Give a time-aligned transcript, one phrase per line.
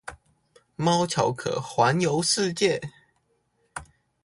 [0.75, 2.81] 貓巧可環遊世界